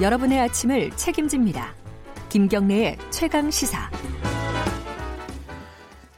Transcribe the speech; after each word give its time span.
여러분의 0.00 0.40
아침을 0.40 0.90
책임집니다. 0.96 1.72
김경래의 2.28 2.98
최강 3.10 3.48
시사. 3.48 3.90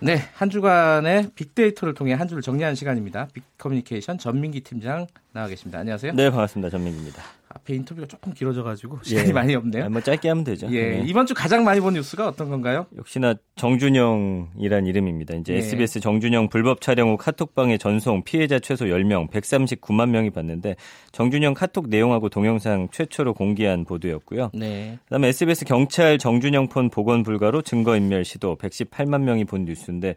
네, 0.00 0.16
한 0.32 0.48
주간의 0.48 1.30
빅데이터를 1.34 1.92
통해 1.92 2.14
한 2.14 2.26
주를 2.26 2.42
정리하는 2.42 2.74
시간입니다. 2.74 3.28
빅커뮤니케이션 3.34 4.16
전민기 4.16 4.62
팀장 4.62 5.06
나와 5.32 5.46
계십니다. 5.48 5.78
안녕하세요. 5.80 6.14
네, 6.14 6.30
반갑습니다. 6.30 6.70
전민기입니다. 6.70 7.22
앞에 7.56 7.74
인터뷰가 7.74 8.06
조금 8.06 8.32
길어져가지고 8.32 9.00
시간이 9.02 9.28
예. 9.28 9.32
많이 9.32 9.54
없네요. 9.54 9.84
한번 9.84 10.02
짧게 10.02 10.28
하면 10.28 10.44
되죠. 10.44 10.68
예, 10.70 10.90
네. 10.90 11.02
이번 11.06 11.26
주 11.26 11.34
가장 11.34 11.64
많이 11.64 11.80
본 11.80 11.94
뉴스가 11.94 12.28
어떤 12.28 12.50
건가요? 12.50 12.86
역시나 12.96 13.34
정준영이란 13.56 14.86
이름입니다. 14.86 15.34
이제 15.36 15.54
예. 15.54 15.58
SBS 15.58 16.00
정준영 16.00 16.48
불법 16.48 16.80
촬영 16.80 17.10
후 17.10 17.16
카톡방에 17.16 17.78
전송 17.78 18.24
피해자 18.24 18.58
최소 18.58 18.86
10명, 18.86 19.30
139만 19.30 20.10
명이 20.10 20.30
봤는데 20.30 20.76
정준영 21.12 21.54
카톡 21.54 21.88
내용하고 21.88 22.28
동영상 22.28 22.88
최초로 22.92 23.34
공개한 23.34 23.84
보도였고요. 23.84 24.50
네. 24.54 24.98
그다음에 25.04 25.28
SBS 25.28 25.64
경찰 25.64 26.18
정준영 26.18 26.68
폰 26.68 26.90
복원 26.90 27.22
불가로 27.22 27.62
증거 27.62 27.96
인멸 27.96 28.24
시도 28.24 28.56
118만 28.56 29.22
명이 29.22 29.44
본 29.44 29.64
뉴스인데 29.64 30.16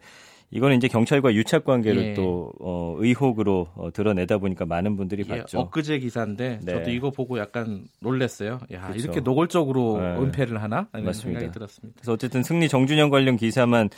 이거는 0.52 0.76
이제 0.76 0.88
경찰과 0.88 1.34
유착 1.34 1.64
관계를 1.64 2.02
예. 2.02 2.14
또 2.14 2.52
어, 2.60 2.96
의혹으로 2.98 3.68
어, 3.74 3.90
드러내다 3.92 4.38
보니까 4.38 4.66
많은 4.66 4.96
분들이 4.96 5.24
예, 5.28 5.38
봤죠. 5.38 5.60
엊그제 5.60 6.00
기사인데 6.00 6.60
네. 6.62 6.72
저도 6.72 6.90
이거 6.90 7.10
보고 7.10 7.38
약간 7.38 7.84
놀랐어요. 8.00 8.58
야, 8.72 8.88
그렇죠. 8.88 8.98
이렇게 9.04 9.20
노골적으로 9.20 10.00
네. 10.00 10.16
은폐를 10.18 10.60
하나? 10.60 10.88
맞습니다. 10.92 11.12
생각이 11.12 11.52
들었습니다. 11.52 11.96
그래서 12.00 12.12
어쨌든 12.12 12.42
승리 12.42 12.68
정준영 12.68 13.10
관련 13.10 13.36
기사만 13.36 13.90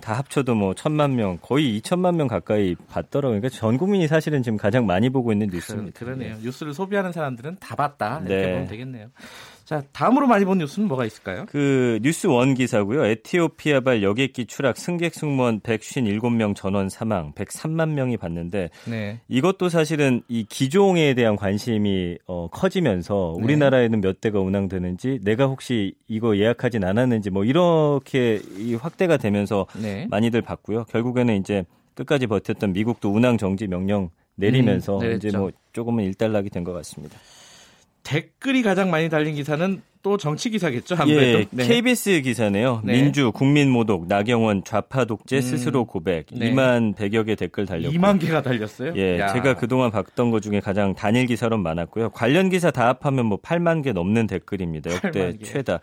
다 0.00 0.14
합쳐도 0.14 0.54
뭐 0.54 0.72
천만 0.74 1.16
명, 1.16 1.36
거의 1.42 1.76
이천만 1.76 2.16
명 2.16 2.28
가까이 2.28 2.76
봤더라고요. 2.88 3.40
그러니까 3.40 3.48
전 3.48 3.76
국민이 3.76 4.06
사실은 4.06 4.42
지금 4.42 4.56
가장 4.56 4.86
많이 4.86 5.10
보고 5.10 5.32
있는 5.32 5.48
뉴스입니다. 5.48 5.98
그러네요. 5.98 6.36
네. 6.36 6.40
뉴스를 6.42 6.72
소비하는 6.74 7.12
사람들은 7.12 7.56
다 7.58 7.74
봤다. 7.74 8.20
이렇게 8.24 8.36
네. 8.36 8.52
보면 8.52 8.66
되겠네요. 8.68 9.08
자, 9.70 9.84
다음으로 9.92 10.26
많이 10.26 10.44
본 10.44 10.58
뉴스는 10.58 10.88
뭐가 10.88 11.04
있을까요? 11.04 11.46
그 11.48 12.00
뉴스 12.02 12.26
원 12.26 12.54
기사고요. 12.54 13.04
에티오피아발 13.04 14.02
여객기 14.02 14.46
추락 14.46 14.76
승객 14.76 15.14
승무원 15.14 15.60
157명 15.60 16.56
전원 16.56 16.88
사망 16.88 17.32
103만 17.34 17.90
명이 17.90 18.16
봤는데 18.16 18.70
네. 18.88 19.20
이것도 19.28 19.68
사실은 19.68 20.22
이 20.26 20.42
기종에 20.42 21.14
대한 21.14 21.36
관심이 21.36 22.18
어, 22.26 22.48
커지면서 22.50 23.34
네. 23.38 23.44
우리나라에는 23.44 24.00
몇 24.00 24.20
대가 24.20 24.40
운항되는지 24.40 25.20
내가 25.22 25.46
혹시 25.46 25.94
이거 26.08 26.36
예약하진 26.36 26.82
않았는지 26.82 27.30
뭐 27.30 27.44
이렇게 27.44 28.40
이 28.58 28.74
확대가 28.74 29.18
되면서 29.18 29.68
네. 29.80 30.08
많이들 30.10 30.42
봤고요. 30.42 30.86
결국에는 30.86 31.36
이제 31.36 31.64
끝까지 31.94 32.26
버텼던 32.26 32.72
미국도 32.72 33.08
운항 33.12 33.38
정지 33.38 33.68
명령 33.68 34.10
내리면서 34.34 34.98
음, 34.98 35.12
이제 35.12 35.30
뭐 35.30 35.52
조금은 35.72 36.02
일단락이 36.02 36.50
된 36.50 36.64
것 36.64 36.72
같습니다. 36.72 37.16
댓글이 38.02 38.62
가장 38.62 38.90
많이 38.90 39.08
달린 39.08 39.34
기사는 39.34 39.82
또 40.02 40.16
정치 40.16 40.48
기사겠죠 40.48 40.96
아무래도 40.98 41.40
예, 41.40 41.46
네. 41.50 41.66
KBS 41.66 42.22
기사네요. 42.22 42.80
네. 42.84 42.94
민주 42.94 43.32
국민 43.32 43.70
모독 43.70 44.06
나경원 44.06 44.64
좌파 44.64 45.04
독재 45.04 45.36
음, 45.36 45.40
스스로 45.42 45.84
고백 45.84 46.26
네. 46.32 46.50
2만 46.50 46.94
100여 46.94 47.26
개 47.26 47.34
댓글 47.34 47.66
달렸고 47.66 47.94
2만 47.94 48.18
개가 48.18 48.40
달렸어요? 48.40 48.94
예, 48.96 49.18
야. 49.18 49.32
제가 49.34 49.54
그동안 49.56 49.90
봤던 49.90 50.30
것 50.30 50.40
중에 50.40 50.60
가장 50.60 50.94
단일 50.94 51.26
기사로 51.26 51.58
많았고요. 51.58 52.10
관련 52.10 52.48
기사 52.48 52.70
다 52.70 52.88
합하면 52.88 53.26
뭐 53.26 53.38
8만 53.38 53.84
개 53.84 53.92
넘는 53.92 54.26
댓글입니다. 54.26 54.90
역대 54.90 55.36
최다. 55.38 55.80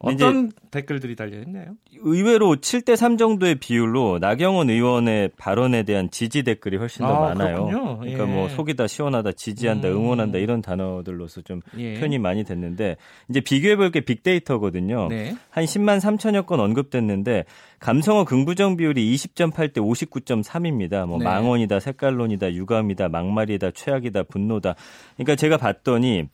어떤 0.00 0.52
댓글들이 0.70 1.16
달려있나요? 1.16 1.74
의외로 2.02 2.54
7대 2.54 2.94
3 2.94 3.16
정도의 3.16 3.56
비율로 3.56 4.18
나경원 4.20 4.70
의원의 4.70 5.30
발언에 5.36 5.82
대한 5.82 6.08
지지 6.10 6.44
댓글이 6.44 6.76
훨씬 6.76 7.04
더 7.04 7.12
아, 7.16 7.34
많아요. 7.34 7.64
그렇군요. 7.66 7.98
그러니까 7.98 8.26
뭐 8.26 8.34
예. 8.34 8.38
뭐 8.38 8.48
속이다 8.48 8.86
시원하다 8.86 9.32
지지한다 9.32 9.88
음. 9.88 9.94
응원한다 9.94 10.38
이런 10.38 10.62
단어들로서 10.62 11.40
좀 11.40 11.60
예. 11.78 11.94
표현이 11.94 12.18
많이 12.18 12.44
됐는데 12.44 12.96
이제 13.28 13.40
비교해 13.40 13.74
볼 13.74 13.90
게 13.90 14.00
빅데이터거든요. 14.02 15.08
네. 15.08 15.34
한 15.50 15.64
10만 15.64 15.98
3천여 15.98 16.46
건 16.46 16.60
언급됐는데 16.60 17.44
감성어 17.80 18.24
긍부정 18.24 18.76
비율이 18.76 19.14
20.8대 19.16 19.78
59.3입니다. 19.78 21.06
뭐 21.06 21.18
네. 21.18 21.24
망언이다 21.24 21.80
색깔론이다 21.80 22.52
유감이다 22.52 23.08
막말이다 23.08 23.72
최악이다 23.72 24.24
분노다. 24.24 24.74
그러니까 25.16 25.34
제가 25.36 25.56
봤더니 25.56 26.24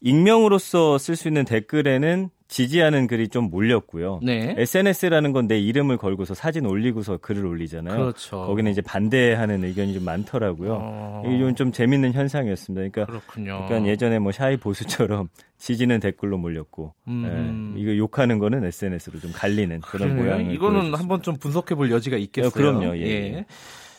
익명으로서 0.00 0.98
쓸 0.98 1.16
수 1.16 1.28
있는 1.28 1.44
댓글에는 1.44 2.28
지지하는 2.48 3.06
글이 3.06 3.28
좀 3.28 3.50
몰렸고요. 3.50 4.20
네. 4.22 4.54
SNS라는 4.58 5.32
건 5.32 5.44
내 5.46 5.58
이름을 5.58 5.98
걸고서 5.98 6.34
사진 6.34 6.64
올리고서 6.66 7.18
글을 7.18 7.44
올리잖아요. 7.44 7.96
그렇죠. 7.96 8.46
거기는 8.46 8.70
이제 8.70 8.80
반대하는 8.80 9.62
의견이 9.64 9.92
좀 9.94 10.04
많더라고요. 10.04 10.78
어... 10.80 11.22
이게 11.26 11.54
좀 11.54 11.70
재밌는 11.72 12.12
현상이었습니다. 12.12 12.88
그러니까 12.90 13.04
그렇군요. 13.06 13.64
그러니까 13.66 13.90
예전에 13.90 14.18
뭐 14.18 14.32
샤이 14.32 14.56
보수처럼 14.56 15.28
지지는 15.58 16.00
댓글로 16.00 16.38
몰렸고 16.38 16.94
음... 17.08 17.74
예, 17.76 17.80
이거 17.80 17.96
욕하는 17.96 18.38
거는 18.38 18.64
SNS로 18.64 19.20
좀 19.20 19.32
갈리는 19.32 19.80
그런 19.80 20.16
모양. 20.16 20.50
이거는 20.50 20.94
한번 20.94 21.22
좀 21.22 21.36
분석해 21.36 21.74
볼 21.74 21.90
여지가 21.90 22.16
있겠어요. 22.16 22.48
어, 22.48 22.50
그럼요. 22.52 22.96
예. 22.98 23.02
예. 23.02 23.46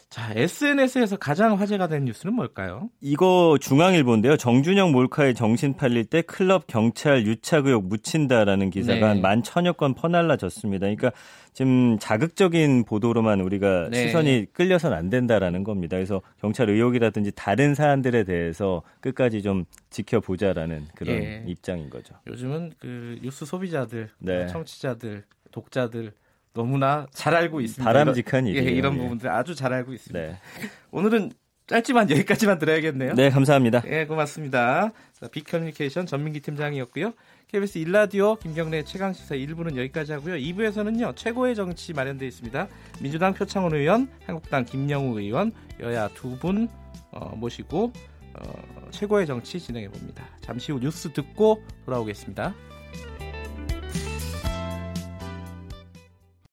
예. 0.06 0.16
자, 0.16 0.32
SNS에서 0.34 1.18
가장 1.18 1.60
화제가 1.60 1.88
된 1.88 2.06
뉴스는 2.06 2.34
뭘까요? 2.34 2.90
이거 3.02 3.58
중앙일보인데요. 3.60 4.38
정준영 4.38 4.92
몰카에 4.92 5.34
정신 5.34 5.76
팔릴 5.76 6.06
때 6.06 6.22
클럽 6.22 6.68
경찰 6.68 7.26
유착 7.26 7.66
의혹 7.66 7.88
묻힌다라는 7.88 8.70
기사가 8.70 9.16
네. 9.16 9.22
만 9.22 9.44
천여 9.44 9.74
건 9.74 9.94
퍼날라졌습니다. 9.94 10.86
그러니까 10.86 11.12
지금 11.54 11.98
자극적인 12.00 12.86
보도로만 12.86 13.42
우리가 13.42 13.90
네. 13.90 14.08
시선이 14.08 14.48
끌려선 14.54 14.94
안 14.94 15.10
된다라는 15.10 15.64
겁니다. 15.64 15.98
그래서 15.98 16.22
경찰 16.40 16.70
의혹이라든지 16.70 17.32
다른 17.36 17.76
사안들에 17.76 18.24
대해서 18.24 18.84
끝까지 19.02 19.42
좀 19.42 19.66
지켜보자라는 19.90 20.88
그런 20.96 21.20
네. 21.20 21.44
입장인 21.48 21.90
거죠. 21.90 22.16
요즘은 22.28 22.74
그 22.80 23.20
뉴스 23.22 23.46
소비자들, 23.46 24.10
네. 24.20 24.48
청취자들, 24.48 25.24
독자들 25.52 26.14
너무나 26.56 27.06
잘 27.12 27.36
알고 27.36 27.62
있습니다. 27.62 27.84
바람직한 27.84 28.48
일이에요. 28.48 28.68
예, 28.68 28.72
이런 28.72 28.96
예. 28.96 28.98
부분들 28.98 29.30
아주 29.30 29.54
잘 29.54 29.74
알고 29.74 29.94
있습니다. 29.94 30.20
네. 30.20 30.40
오늘은 30.90 31.34
짧지만 31.68 32.10
여기까지만 32.10 32.60
들어야겠네요. 32.60 33.14
네, 33.14 33.30
감사합니다. 33.30 33.84
예, 33.88 34.06
고맙습니다. 34.06 34.92
빅커뮤니케이션 35.32 36.06
전민기 36.06 36.40
팀장이었고요. 36.40 37.14
KBS 37.48 37.80
일라디오 37.80 38.36
김경래 38.36 38.84
최강시사 38.84 39.36
1부는 39.36 39.76
여기까지 39.76 40.14
하고요. 40.14 40.36
2부에서는요. 40.36 41.16
최고의 41.16 41.56
정치 41.56 41.94
마련되어 41.94 42.28
있습니다. 42.28 42.68
민주당 43.02 43.34
표창원 43.34 43.74
의원, 43.74 44.08
한국당 44.26 44.64
김영우 44.64 45.20
의원, 45.20 45.52
여야 45.82 46.08
두분 46.10 46.70
어, 47.12 47.36
모시고 47.36 47.92
어, 48.40 48.90
최고의 48.92 49.26
정치 49.26 49.60
진행해 49.60 49.90
봅니다. 49.90 50.24
잠시 50.42 50.72
후 50.72 50.80
뉴스 50.80 51.12
듣고 51.12 51.62
돌아오겠습니다. 51.86 52.54